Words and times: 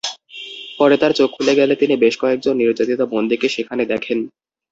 পরে 0.79 0.95
তাঁর 0.97 1.11
চোখ 1.13 1.29
খুলে 1.35 1.53
গেলে 1.55 1.73
তিনি 1.75 1.95
বেশ 2.03 2.15
কয়েকজন 2.21 2.53
নির্যাতিত 2.57 3.01
বন্দীকে 3.13 3.47
সেখানে 3.55 3.83
দেখেন। 3.85 4.17